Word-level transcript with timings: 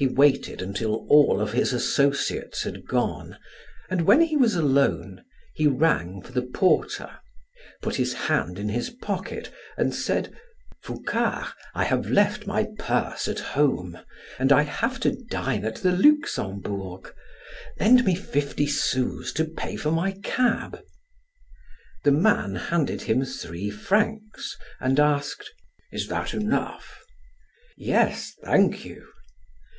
He 0.00 0.06
waited 0.06 0.62
until 0.62 1.04
all 1.10 1.40
of 1.40 1.50
his 1.54 1.72
associates 1.72 2.62
had 2.62 2.86
gone 2.86 3.36
and 3.90 4.02
when 4.02 4.20
he 4.20 4.36
was 4.36 4.54
alone, 4.54 5.24
he 5.54 5.66
rang 5.66 6.22
for 6.22 6.30
the 6.30 6.42
porter, 6.42 7.18
put 7.82 7.96
his 7.96 8.12
hand 8.12 8.60
in 8.60 8.68
his 8.68 8.90
pocket 8.90 9.50
and 9.76 9.92
said: 9.92 10.32
"Foucart, 10.84 11.52
I 11.74 11.82
have 11.82 12.08
left 12.08 12.46
my 12.46 12.68
purse 12.78 13.26
at 13.26 13.40
home 13.40 13.98
and 14.38 14.52
I 14.52 14.62
have 14.62 15.00
to 15.00 15.20
dine 15.30 15.64
at 15.64 15.78
the 15.82 15.90
Luxembourg. 15.90 17.12
Lend 17.80 18.04
me 18.04 18.14
fifty 18.14 18.68
sous 18.68 19.32
to 19.32 19.46
pay 19.46 19.74
for 19.74 19.90
my 19.90 20.12
cab." 20.22 20.80
The 22.04 22.12
man 22.12 22.54
handed 22.54 23.02
him 23.02 23.24
three 23.24 23.68
francs 23.68 24.56
and 24.78 25.00
asked: 25.00 25.50
"Is 25.90 26.06
that 26.06 26.34
enough?" 26.34 27.00
"Yes, 27.76 28.32
thank 28.44 28.84
you." 28.84 29.04